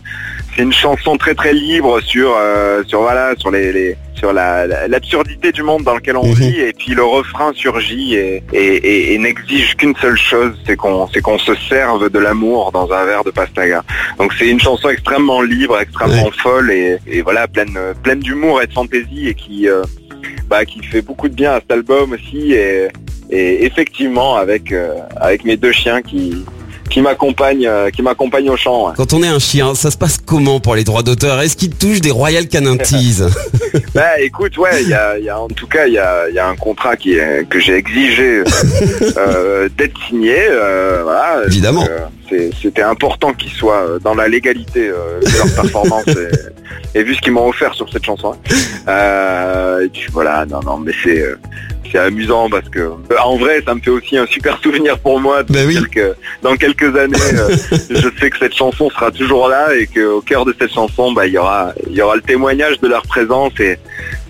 c'est 0.57 0.63
une 0.63 0.73
chanson 0.73 1.17
très 1.17 1.35
très 1.35 1.53
libre 1.53 2.01
sur, 2.01 2.35
euh, 2.37 2.83
sur 2.87 3.01
voilà, 3.03 3.35
sur 3.39 3.51
les, 3.51 3.73
les- 3.73 3.97
sur 4.15 4.33
la, 4.35 4.67
la- 4.67 4.87
l'absurdité 4.89 5.51
du 5.51 5.63
monde 5.63 5.83
dans 5.85 5.95
lequel 5.95 6.17
on 6.17 6.27
Mhm. 6.27 6.35
vit. 6.35 6.61
Et 6.61 6.73
puis 6.75 6.93
le 6.95 7.03
refrain 7.05 7.53
surgit 7.55 8.15
et, 8.17 8.43
et, 8.53 8.59
et- 8.59 9.15
et 9.15 9.19
n'exige 9.19 9.77
qu'une 9.77 9.97
seule 9.97 10.17
chose, 10.19 10.53
c'est 10.67 10.77
qu'on, 10.77 11.09
c'est 11.09 11.23
qu'on 11.23 11.39
se 11.39 11.55
serve 11.69 12.11
de 12.11 12.19
l'amour 12.19 12.71
dans 12.73 12.91
un 12.93 13.05
verre 13.07 13.25
de 13.25 13.31
pastaga. 13.31 13.83
Donc 14.19 14.33
c'est 14.39 14.49
une 14.49 14.61
chanson 14.61 14.91
extrêmement 14.91 15.41
libre, 15.41 15.79
extrêmement 15.81 16.31
folle 16.33 16.71
et, 16.71 16.99
et 17.07 17.23
voilà 17.23 17.49
pleine, 17.49 17.79
pleine 18.03 18.21
d'humour 18.21 18.61
et 18.61 18.67
de 18.67 18.73
fantaisie 18.73 19.29
et 19.29 19.35
qui, 19.35 19.69
euh, 19.69 19.83
bah, 20.49 20.65
qui 20.67 20.83
fait 20.85 21.01
beaucoup 21.03 21.29
de 21.29 21.35
bien 21.35 21.53
à 21.53 21.61
cet 21.61 21.71
album 21.73 22.13
aussi 22.13 22.53
et, 22.53 22.89
et 23.31 23.65
effectivement 23.65 24.35
avec 24.37 24.71
euh, 24.73 24.95
avec 25.17 25.45
mes 25.45 25.57
deux 25.57 25.73
chiens 25.73 26.03
qui 26.03 26.45
qui 26.91 27.01
m'accompagnent 27.01 27.67
euh, 27.67 27.91
qui 27.91 28.03
m'accompagnent 28.03 28.51
au 28.51 28.57
chant. 28.57 28.89
ouais. 28.89 28.93
Quand 28.97 29.13
on 29.13 29.23
est 29.23 29.29
un 29.29 29.39
chien, 29.39 29.75
ça 29.75 29.91
se 29.91 29.97
passe 29.97 30.19
comment 30.25 30.61
pour 30.61 30.75
les 30.75 30.85
droits 30.85 31.03
d'auteur? 31.03 31.41
Est-ce 31.41 31.57
qu'ils 31.57 31.75
touchent 31.75 32.01
des 32.01 32.11
Royal 32.11 32.47
Canin 32.49 32.77
Teas 32.77 33.23
Bah 33.95 34.21
écoute 34.21 34.59
ouais 34.59 34.83
il 34.83 34.89
y 34.89 34.95
a, 34.95 35.19
il 35.19 35.25
y 35.25 35.29
a- 35.29 35.41
en 35.41 35.49
tout 35.49 35.67
cas 35.67 35.87
il 35.87 35.95
y 35.95 35.99
a, 35.99 36.29
il 36.29 36.35
y 36.35 36.39
a 36.39 36.47
un 36.49 36.57
contrat 36.57 36.97
qui 36.97 37.15
est, 37.15 37.49
que 37.49 37.59
j'ai 37.61 37.75
exigé 37.77 38.43
euh, 39.17 39.69
d'être 39.77 39.99
signé 40.09 40.37
euh, 40.49 41.01
voilà 41.05 41.43
Évidemment. 41.47 41.83
Donc, 41.83 41.91
euh, 41.91 41.99
c'était 42.61 42.83
important 42.83 43.33
qu'ils 43.33 43.53
soient 43.53 43.83
euh, 43.83 43.99
dans 43.99 44.15
la 44.15 44.29
légalité 44.29 44.89
euh, 44.89 45.21
de 45.21 45.37
leur 45.37 45.55
performance 45.55 46.07
et, 46.95 46.99
et 46.99 47.03
vu 47.03 47.15
ce 47.15 47.21
qu'ils 47.21 47.33
m'ont 47.33 47.49
offert 47.49 47.75
sur 47.75 47.91
cette 47.91 48.05
chanson. 48.05 48.35
Euh, 48.89 49.85
et 49.85 49.89
puis 49.89 50.07
voilà 50.13 50.47
non 50.47 50.61
non 50.65 50.79
mais 50.79 50.93
c'est 51.03 51.23
euh, 51.23 51.37
c'est 51.91 51.99
amusant 51.99 52.49
parce 52.49 52.69
que 52.69 52.91
en 53.23 53.37
vrai 53.37 53.63
ça 53.67 53.75
me 53.75 53.81
fait 53.81 53.91
aussi 53.91 54.17
un 54.17 54.27
super 54.27 54.59
souvenir 54.59 54.99
pour 54.99 55.21
moi 55.21 55.43
de 55.43 55.53
me 55.53 55.67
oui. 55.67 55.75
dire 55.75 55.91
que 55.91 56.15
dans 56.43 56.57
quelques 56.57 56.97
années 56.97 57.17
euh, 57.35 57.57
je 57.91 58.09
sais 58.19 58.31
que 58.31 58.39
cette 58.39 58.55
chanson 58.55 58.91
sera 58.91 59.11
toujours 59.11 59.49
là 59.49 59.75
et 59.75 59.87
qu'au 59.87 60.21
cœur 60.21 60.45
de 60.45 60.55
cette 60.59 60.73
chanson 60.73 61.13
bah 61.13 61.27
il 61.27 61.33
y 61.33 61.39
aura 61.39 61.73
il 61.89 61.95
y 61.95 62.03
aura 62.03 62.17
le 62.17 62.23
témoignage 62.23 62.79
de 62.81 62.89
leur 62.89 63.03
présence 63.03 63.53
et, 63.61 63.79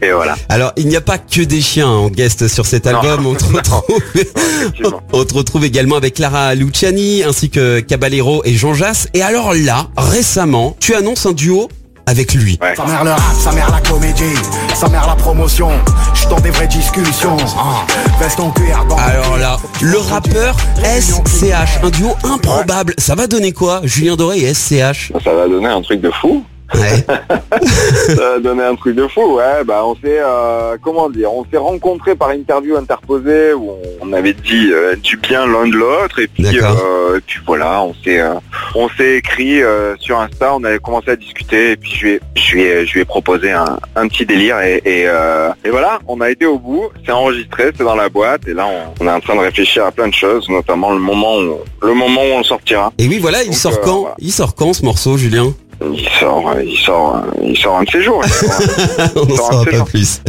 et 0.02 0.12
voilà 0.12 0.36
Alors, 0.48 0.72
il 0.76 0.88
n'y 0.88 0.96
a 0.96 1.00
pas 1.00 1.18
que 1.18 1.42
des 1.42 1.60
chiens 1.60 1.88
en 1.88 2.08
guest 2.08 2.48
sur 2.48 2.66
cet 2.66 2.86
Non. 2.86 2.98
album. 2.98 3.26
On 3.26 3.34
te, 3.34 3.44
retrouve, 3.52 4.94
on 5.12 5.24
te 5.24 5.34
retrouve 5.34 5.64
également 5.64 5.96
avec 5.96 6.14
Clara 6.14 6.54
Luciani 6.54 7.22
ainsi 7.22 7.50
que 7.50 7.80
Caballero 7.80 8.42
et 8.44 8.54
Jean 8.54 8.74
Jass. 8.74 9.08
Et 9.14 9.22
alors 9.22 9.52
là, 9.54 9.88
récemment, 9.96 10.76
tu 10.80 10.94
annonces 10.94 11.26
un 11.26 11.32
duo 11.32 11.68
avec 12.06 12.34
lui. 12.34 12.58
Ouais. 12.60 12.74
Sa 12.76 12.84
mère 12.86 13.04
le 13.04 13.10
rap, 13.10 13.20
sa 13.38 13.52
mère 13.52 13.70
la 13.70 13.80
comédie, 13.88 14.34
sa 14.74 14.88
mère 14.88 15.06
la 15.06 15.14
promotion. 15.14 15.70
Je 16.14 16.28
dans 16.28 16.40
des 16.40 16.50
vraies 16.50 16.66
discussions. 16.66 17.36
Ah, 17.56 17.86
Veste 18.20 18.40
en 18.40 18.50
cuir 18.50 18.84
dans 18.88 18.96
Alors 18.96 19.36
là, 19.38 19.58
le 19.80 19.98
rappeur 19.98 20.56
SCH, 20.82 21.84
un 21.84 21.90
duo 21.90 22.14
improbable. 22.24 22.94
Ça 22.98 23.14
va 23.14 23.26
donner 23.26 23.52
quoi 23.52 23.80
Julien 23.84 24.16
Doré 24.16 24.38
et 24.40 24.54
SCH 24.54 25.12
ça 25.22 25.32
va 25.34 25.46
donner 25.48 25.68
un 25.68 25.82
truc 25.82 26.00
de 26.00 26.10
fou 26.20 26.42
Ouais. 26.74 27.04
Ça 28.16 28.34
a 28.36 28.38
donné 28.38 28.62
un 28.62 28.74
truc 28.76 28.94
de 28.96 29.06
fou, 29.08 29.36
ouais. 29.36 29.64
Bah, 29.64 29.82
on 29.84 29.94
s'est, 29.96 30.20
euh, 30.20 30.76
comment 30.82 31.10
dire, 31.10 31.32
on 31.32 31.44
s'est 31.50 31.56
rencontrés 31.56 32.14
par 32.14 32.30
interview 32.30 32.76
interposée 32.76 33.52
où 33.54 33.72
on 34.00 34.12
avait 34.12 34.32
dit 34.32 34.70
euh, 34.72 34.94
du 34.96 35.16
bien 35.16 35.46
l'un 35.46 35.66
de 35.66 35.74
l'autre 35.74 36.20
et 36.20 36.28
puis, 36.28 36.46
euh, 36.60 37.18
et 37.18 37.20
puis 37.20 37.40
voilà, 37.46 37.82
on 37.82 37.94
s'est, 38.04 38.20
euh, 38.20 38.34
on 38.74 38.88
s'est 38.90 39.16
écrit 39.16 39.62
euh, 39.62 39.94
sur 39.98 40.18
Insta, 40.20 40.54
on 40.54 40.64
avait 40.64 40.78
commencé 40.78 41.10
à 41.10 41.16
discuter 41.16 41.72
et 41.72 41.76
puis 41.76 41.92
je 41.94 42.06
lui 42.06 42.12
ai, 42.14 42.20
je 42.36 42.54
lui 42.54 42.62
ai, 42.62 42.86
je 42.86 42.92
lui 42.94 43.00
ai 43.00 43.04
proposé 43.04 43.50
un, 43.52 43.78
un 43.96 44.08
petit 44.08 44.24
délire 44.26 44.60
et, 44.60 44.80
et, 44.84 45.04
euh, 45.06 45.50
et 45.64 45.70
voilà, 45.70 45.98
on 46.06 46.20
a 46.20 46.30
été 46.30 46.46
au 46.46 46.58
bout, 46.58 46.88
c'est 47.04 47.12
enregistré, 47.12 47.70
c'est 47.76 47.84
dans 47.84 47.96
la 47.96 48.08
boîte 48.08 48.46
et 48.46 48.54
là 48.54 48.66
on, 48.66 49.04
on 49.04 49.08
est 49.08 49.12
en 49.12 49.20
train 49.20 49.34
de 49.34 49.40
réfléchir 49.40 49.84
à 49.84 49.92
plein 49.92 50.08
de 50.08 50.14
choses, 50.14 50.48
notamment 50.48 50.92
le 50.92 51.00
moment 51.00 51.36
où, 51.38 51.58
le 51.82 51.94
moment 51.94 52.22
où 52.22 52.34
on 52.34 52.38
le 52.38 52.44
sortira. 52.44 52.92
Et 52.98 53.08
oui, 53.08 53.18
voilà, 53.18 53.42
il 53.42 53.46
Donc, 53.46 53.54
sort 53.56 53.80
quand 53.80 54.00
voilà. 54.00 54.14
Il 54.18 54.32
sort 54.32 54.54
quand 54.54 54.72
ce 54.72 54.84
morceau, 54.84 55.16
Julien? 55.16 55.52
Il 55.82 56.08
sort, 56.18 56.54
il 56.62 56.76
sort, 56.76 57.22
il 57.42 57.56
sort 57.56 57.78
un 57.78 57.84
de 57.84 57.90
ces 57.90 58.02
jours. 58.02 58.22
On 59.16 59.24
n'en 59.24 59.36
saura 59.36 59.64
pas 59.64 59.84
plus. 59.84 60.20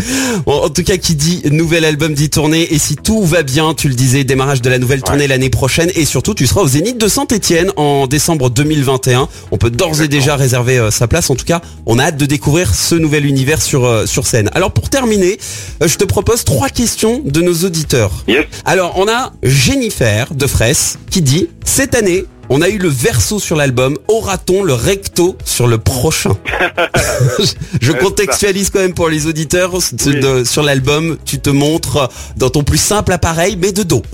Bon, 0.46 0.54
en 0.64 0.70
tout 0.70 0.84
cas, 0.84 0.96
qui 0.96 1.16
dit 1.16 1.42
nouvel 1.52 1.84
album 1.84 2.14
dit 2.14 2.30
tournée. 2.30 2.74
Et 2.74 2.78
si 2.78 2.96
tout 2.96 3.24
va 3.24 3.44
bien, 3.44 3.74
tu 3.74 3.90
le 3.90 3.96
disais, 3.96 4.24
démarrage 4.24 4.62
de 4.62 4.70
la 4.70 4.80
nouvelle 4.80 5.02
tournée 5.02 5.28
l'année 5.28 5.50
prochaine. 5.50 5.92
Et 5.96 6.06
surtout, 6.06 6.34
tu 6.34 6.48
seras 6.48 6.62
au 6.62 6.68
Zénith 6.68 6.98
de 6.98 7.08
Saint-Etienne 7.10 7.72
en 7.76 8.08
décembre 8.08 8.50
2021. 8.50 9.28
On 9.52 9.58
peut 9.58 9.70
d'ores 9.70 10.02
et 10.02 10.08
déjà 10.08 10.38
réserver 10.38 10.78
euh, 10.78 10.90
sa 10.90 11.08
place. 11.08 11.30
En 11.30 11.36
tout 11.36 11.46
cas, 11.46 11.62
on 11.86 12.00
a 12.00 12.06
hâte 12.06 12.18
de 12.18 12.26
découvrir 12.26 12.74
ce 12.74 12.96
nouvel 12.96 13.26
univers 13.26 13.62
sur, 13.62 13.86
euh, 13.86 14.06
sur 14.06 14.26
scène. 14.28 14.50
Alors, 14.54 14.72
pour 14.72 14.90
terminer, 14.90 15.38
euh, 15.84 15.88
je 15.88 15.98
te 15.98 16.06
propose 16.06 16.46
trois 16.46 16.70
questions 16.70 17.22
de 17.26 17.42
nos 17.42 17.66
auditeurs. 17.66 18.24
Yes. 18.28 18.46
Alors, 18.64 18.94
on 18.98 19.08
a 19.10 19.34
Jennifer 19.44 20.34
de 20.34 20.48
Fraisse 20.48 20.98
qui 21.10 21.22
dit 21.22 21.50
Cette 21.66 21.94
année, 21.94 22.26
on 22.54 22.62
a 22.62 22.68
eu 22.68 22.78
le 22.78 22.90
verso 22.90 23.40
sur 23.40 23.56
l'album, 23.56 23.98
aura-t-on 24.10 24.64
le 24.64 24.74
recto 24.74 25.38
sur 25.46 25.68
le 25.68 25.78
prochain 25.78 26.38
Je- 27.82 27.92
contextualise 27.94 28.70
quand 28.70 28.80
même 28.80 28.94
pour 28.94 29.08
les 29.10 29.26
auditeurs. 29.28 29.72
de- 29.72 30.44
sur 30.44 30.62
l'album, 30.62 31.18
tu 31.26 31.40
te 31.40 31.50
montres 31.50 32.10
dans 32.36 32.50
ton 32.50 32.64
plus 32.64 32.78
simple 32.78 33.14
appareil, 33.14 33.58
mais 33.60 33.72
de 33.72 33.84
dos. 33.84 34.02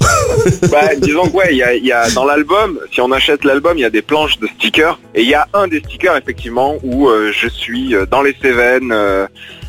Bah, 0.72 0.90
disons 1.02 1.28
que 1.30 1.36
ouais, 1.36 1.48
il 1.52 1.58
y 1.58 1.64
a, 1.64 1.74
y 1.76 1.92
a- 1.92 2.10
dans 2.12 2.26
l'album, 2.26 2.80
si 2.94 3.02
on 3.02 3.12
achète 3.12 3.44
l'album, 3.44 3.78
il 3.78 3.82
y 3.82 3.86
a 3.86 3.90
des 3.90 4.02
planches 4.04 4.38
de 4.40 4.48
stickers 4.48 5.00
et 5.16 5.24
il 5.24 5.28
y 5.30 5.34
a 5.34 5.48
un 5.54 5.68
des 5.68 5.80
stickers 5.80 6.16
effectivement 6.16 6.76
où 6.84 7.10
euh, 7.10 7.32
je 7.38 7.48
suis 7.50 7.96
euh, 7.96 8.06
dans 8.06 8.22
les 8.22 8.36
Cévennes, 8.42 8.92
euh, 8.94 9.26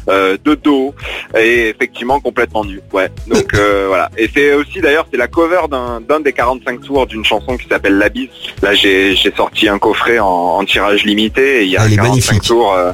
euh, 0.09 0.37
de 0.45 0.55
dos 0.55 0.95
et 1.37 1.69
effectivement 1.69 2.21
complètement 2.21 2.65
nu. 2.65 2.81
Ouais. 2.93 3.09
Donc 3.27 3.55
euh, 3.55 3.87
voilà. 3.89 4.11
Et 4.17 4.29
c'est 4.35 4.55
aussi 4.55 4.81
d'ailleurs 4.81 5.07
c'est 5.11 5.17
la 5.19 5.29
cover 5.29 5.63
d'un 5.71 6.01
d'un 6.01 6.21
des 6.21 6.33
45 6.33 6.81
tours 6.81 7.07
d'une 7.07 7.25
chanson 7.25 7.57
qui 7.57 7.67
s'appelle 7.69 7.99
La 7.99 8.09
Bise. 8.09 8.29
Là 8.63 8.75
j'ai 8.75 9.15
j'ai 9.17 9.33
sorti 9.35 9.69
un 9.69 9.79
coffret 9.79 10.19
en, 10.19 10.27
en 10.27 10.65
tirage 10.65 11.05
limité 11.05 11.61
et 11.61 11.65
il 11.65 11.71
y 11.71 11.77
a 11.77 11.85
Elle 11.85 11.91
un 11.91 11.93
est 11.93 11.97
45 11.97 12.33
magnifique. 12.33 12.43
tours. 12.49 12.75
euh, 12.75 12.93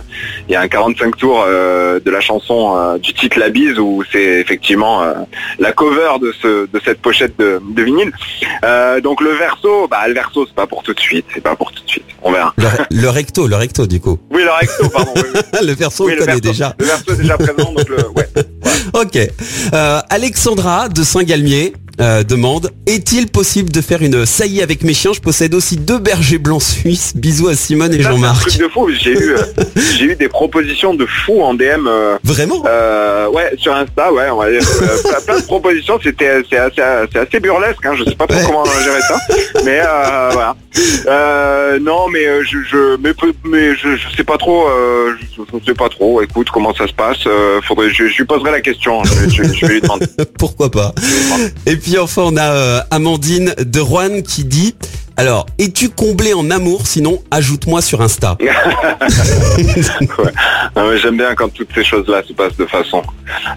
il 0.49 0.53
y 0.53 0.57
a 0.57 0.61
un 0.61 0.69
45 0.69 1.17
tours 1.17 1.45
euh, 1.47 2.01
de 2.01 2.11
la 2.11 2.21
chanson 2.21 2.77
euh, 2.77 2.99
du 2.99 3.13
titre 3.15 3.39
La 3.39 3.49
Bise 3.51 3.79
où 3.79 4.03
c'est 4.13 4.41
effectivement 4.41 5.03
euh, 5.03 5.15
la 5.59 5.73
cover 5.73 6.13
de 6.21 6.33
ce 6.43 6.67
de 6.67 6.81
cette 6.85 7.01
pochette 7.01 7.39
de, 7.39 7.61
de 7.71 7.83
vinyle. 7.83 8.13
Euh, 8.65 9.01
donc 9.01 9.21
le 9.21 9.31
verso, 9.31 9.89
bah 9.89 10.07
le 10.09 10.15
verso 10.15 10.47
c'est 10.47 10.55
pas 10.55 10.67
pour 10.67 10.83
tout 10.83 10.95
de 10.95 11.01
suite, 11.01 11.27
c'est 11.35 11.41
pas 11.43 11.55
pour 11.57 11.73
tout 11.73 11.83
de 11.85 11.89
suite. 11.91 12.05
On 12.23 12.33
verra. 12.33 12.55
Le, 12.57 12.67
le 13.03 13.09
recto, 13.09 13.47
le 13.47 13.57
recto 13.57 13.87
du 13.87 14.01
coup. 14.01 14.19
Oui 14.31 14.43
le 14.43 14.51
recto, 14.51 14.89
pardon. 14.89 15.13
oui, 15.17 15.23
oui. 15.35 15.41
le 15.67 15.73
verso, 15.75 16.05
Oui, 16.07 16.13
on 16.13 16.15
le 16.15 16.21
connaît 16.21 16.33
verso. 16.41 16.49
déjà. 16.51 16.75
Le 16.79 16.85
verso 16.87 17.04
est 17.13 17.17
déjà 17.17 17.37
présent, 17.39 17.73
donc 17.73 17.89
le 17.89 18.09
ouais. 18.11 18.29
Ok. 18.93 19.17
Euh, 19.73 20.01
Alexandra 20.09 20.89
de 20.89 21.03
Saint-Galmier 21.03 21.75
euh, 22.01 22.23
demande 22.25 22.71
Est-il 22.87 23.29
possible 23.29 23.71
de 23.71 23.81
faire 23.81 24.03
une 24.03 24.27
saillie 24.27 24.63
avec 24.63 24.83
mes 24.83 24.95
chiens? 24.95 25.13
Je 25.13 25.21
possède 25.21 25.55
aussi 25.55 25.77
deux 25.77 25.99
bergers 25.99 26.39
blancs 26.39 26.63
suisses. 26.63 27.13
Bisous 27.17 27.49
à 27.49 27.55
Simone 27.55 27.93
et 27.95 27.99
Ça, 27.99 28.03
c'est 28.03 28.09
un 28.09 28.13
Jean-Marc. 28.13 28.41
truc 28.49 28.59
de 28.61 28.69
fou. 28.69 28.89
J'ai 28.91 29.13
eu 29.13 29.31
euh, 29.35 29.43
j'ai 29.99 30.05
eu 30.07 30.17
des 30.17 30.29
propositions 30.29 30.95
de 30.95 31.07
fou 31.07 31.43
en 31.43 31.55
DM. 31.55 31.87
euh, 31.87 32.17
Vraiment? 32.25 32.63
euh, 32.67 33.29
ouais, 33.29 33.53
sur 33.59 33.75
Insta, 33.75 34.13
ouais, 34.13 34.29
on 34.31 34.37
va 34.39 34.51
dire, 34.51 34.61
plein- 35.27 35.39
de 35.41 35.45
propositions, 35.47 35.99
c'était 36.03 36.43
c'est 36.51 36.59
assez, 36.59 36.81
assez 36.81 37.41
burlesque, 37.41 37.85
hein, 37.85 37.93
je 37.99 38.05
sais 38.05 38.15
pas 38.17 38.27
trop 38.27 38.39
Ouais. 38.39 38.45
comment 38.47 38.65
gérer 38.65 39.01
ça, 39.03 39.17
mais 39.65 39.81
euh, 39.85 40.31
voilà. 40.33 40.57
Non, 41.81 42.09
mais 42.09 42.25
je, 42.45 42.59
je 42.71 42.97
mais, 42.97 43.13
mais 43.45 43.75
je, 43.77 43.97
je 43.97 44.17
sais 44.17 44.25
pas 44.25 44.37
trop, 44.39 44.67
je, 45.37 45.43
je 45.61 45.65
sais 45.67 45.75
pas 45.75 45.89
trop. 45.89 46.23
Écoute, 46.23 46.49
comment 46.53 46.75
ça 46.75 46.87
se 46.87 46.93
passe 46.93 47.19
Faudrait, 47.63 47.91
je, 47.91 48.05
lui 48.05 48.25
poserai 48.25 48.51
la 48.51 48.61
question. 48.61 49.03
Je, 49.05 49.15
vais- 49.15 49.31
je- 49.31 49.55
je 49.55 49.67
vais 49.67 49.75
lui 49.75 49.81
demander. 49.81 50.07
Pourquoi 50.39 50.71
pas? 50.71 50.93
Et 51.67 51.77
puis 51.77 51.84
enfin, 52.01 52.23
on 52.23 52.37
a 52.37 52.53
euh, 52.53 52.81
Amandine 52.91 53.55
de 53.59 53.81
Rouen 53.81 54.23
qui 54.23 54.45
dit 54.45 54.75
alors, 55.17 55.47
es-tu 55.59 55.91
comblé 55.91 56.35
en 56.35 56.51
amour 56.51 56.87
Sinon, 56.87 57.23
ajoute-moi 57.31 57.83
sur 57.83 58.03
Insta. 58.03 58.37
Ouais. 60.19 60.33
Non, 60.77 60.91
mais 60.91 60.99
j'aime 60.99 61.17
bien 61.17 61.35
quand 61.35 61.49
toutes 61.53 61.69
ces 61.75 61.85
choses-là 61.85 62.23
se 62.27 62.33
passent 62.33 62.57
de 62.57 62.67
façon 62.67 63.03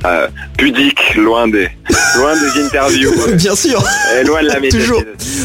euh, 0.06 0.28
pudique, 0.58 1.16
loin 1.16 1.48
des, 1.48 1.70
loin 2.18 2.34
des 2.36 2.62
interviews, 2.66 3.12
Bien 3.36 3.56
sûr. 3.56 3.84
et 4.20 4.24
loin 4.24 4.42
de 4.44 4.48
la. 4.48 4.60
Toujours. 4.70 5.02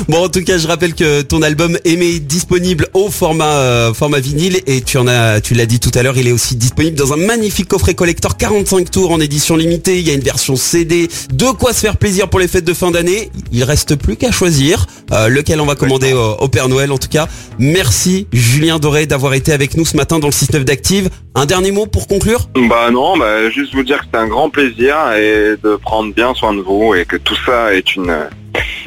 Bon, 0.09 0.25
en 0.25 0.28
tout 0.28 0.42
cas, 0.45 0.59
je 0.59 0.66
rappelle 0.66 0.95
que 0.95 1.23
ton 1.23 1.42
album 1.42 1.78
Aimé 1.85 2.07
est 2.16 2.21
disponible 2.21 2.88
au 2.95 3.09
format 3.11 3.57
euh, 3.59 3.95
format 3.95 4.21
vinyle 4.21 4.61
et 4.66 4.83
tu 4.83 4.99
en 4.99 5.07
as, 5.07 5.40
tu 5.40 5.54
l'as 5.54 5.66
dit 5.66 5.81
tout 5.81 5.90
à 5.95 6.02
l'heure, 6.02 6.16
il 6.16 6.26
est 6.28 6.33
aussi 6.33 6.57
disponible 6.57 6.97
dans 6.97 7.12
un 7.12 7.16
magnifique 7.16 7.69
coffret 7.69 7.95
collector 7.95 8.37
45 8.37 8.90
tours 8.90 9.11
en 9.12 9.21
édition 9.21 9.57
limitée. 9.57 9.99
Il 9.99 10.07
y 10.07 10.11
a 10.11 10.14
une 10.14 10.21
version 10.21 10.57
CD. 10.57 11.09
De 11.33 11.47
quoi 11.52 11.73
se 11.73 11.81
faire 11.81 11.97
plaisir 11.97 12.28
pour 12.28 12.40
les 12.40 12.49
fêtes 12.49 12.64
de 12.64 12.75
fin 12.75 12.90
d'année. 12.90 13.31
Il 13.52 13.64
reste 13.64 13.97
plus 13.97 14.16
qu'à 14.16 14.31
choisir 14.33 14.87
euh, 15.12 15.28
lequel 15.28 15.61
on 15.61 15.66
va 15.66 15.75
commander 15.75 16.01
au, 16.11 16.32
au 16.40 16.49
Père 16.49 16.68
Noël. 16.68 16.90
En 16.90 16.99
tout 16.99 17.09
cas, 17.09 17.28
merci 17.59 18.26
Julien 18.32 18.78
Doré 18.78 19.06
d'avoir 19.06 19.35
été 19.35 19.52
avec 19.52 19.76
nous 19.76 19.85
ce 19.85 19.97
matin 19.97 20.18
dans 20.18 20.28
le 20.28 20.32
6-9 20.32 20.64
d'Active. 20.64 21.09
Un 21.35 21.47
dernier 21.47 21.71
mot 21.71 21.87
pour 21.87 22.09
conclure? 22.09 22.49
Bah 22.68 22.90
non, 22.90 23.16
bah 23.16 23.49
juste 23.50 23.75
vous 23.75 23.85
dire 23.85 24.00
que 24.00 24.06
c'est 24.12 24.18
un 24.18 24.26
grand 24.26 24.50
plaisir 24.50 24.97
et 25.12 25.56
de 25.62 25.76
prendre 25.76 26.12
bien 26.12 26.35
soin 26.35 26.52
de 26.54 26.61
vous 26.61 26.94
et 26.94 27.04
que 27.04 27.16
tout 27.16 27.37
ça 27.47 27.75
est 27.75 27.94
une 27.97 28.14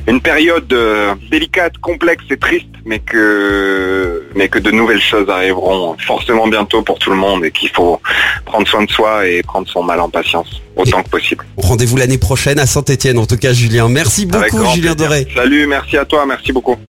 une 0.07 0.22
période 0.22 0.72
euh, 0.74 1.15
délicate, 1.31 1.77
complexe 1.79 2.24
et 2.29 2.38
triste, 2.38 2.67
mais 2.86 3.00
que 3.00 4.24
mais 4.36 4.50
que 4.50 4.60
de 4.60 4.72
nouvelles 4.72 5.01
choses 5.01 5.27
arriveront 5.29 5.95
forcément 6.00 6.48
bientôt 6.48 6.84
pour 6.84 7.00
tout 7.00 7.10
le 7.10 7.15
monde 7.15 7.43
et 7.45 7.51
qu'il 7.51 7.69
faut 7.69 8.00
prendre 8.45 8.67
soin 8.67 8.84
de 8.84 8.91
soi 8.91 9.27
et 9.27 9.41
prendre 9.41 9.67
son 9.67 9.81
mal 9.81 10.00
en 10.00 10.10
patience 10.10 10.62
autant 10.75 11.01
que 11.01 11.10
possible. 11.10 11.45
Rendez-vous 11.57 11.98
l'année 11.98 12.17
prochaine 12.17 12.60
à 12.60 12.65
Saint-Etienne. 12.65 13.17
En 13.17 13.25
tout 13.25 13.38
cas, 13.38 13.53
Julien, 13.53 13.89
merci 13.89 14.25
beaucoup 14.25 14.65
Julien 14.74 14.93
plaisir. 14.93 14.95
Doré. 14.95 15.27
Salut, 15.34 15.67
merci 15.67 15.98
à 15.98 16.05
toi, 16.05 16.25
merci 16.25 16.51
beaucoup. 16.51 16.77